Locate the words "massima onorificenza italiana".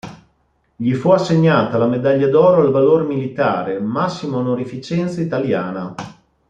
3.79-5.93